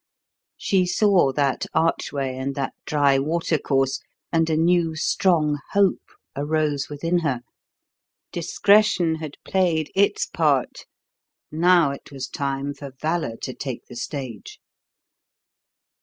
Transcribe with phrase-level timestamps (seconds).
[0.57, 3.99] She saw that archway and that dry water course,
[4.33, 6.01] and a new, strong hope
[6.35, 7.41] arose within her.
[8.31, 10.87] Discretion had played its part;
[11.51, 14.59] now it was time for Valour to take the stage.